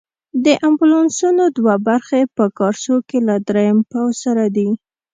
د 0.45 0.47
امبولانسونو 0.67 1.43
دوه 1.57 1.75
برخې 1.87 2.21
په 2.35 2.45
کارسو 2.59 2.95
کې 3.07 3.19
له 3.27 3.35
دریم 3.49 3.77
پوځ 3.91 4.13
سره 4.23 4.45
دي. 4.55 4.69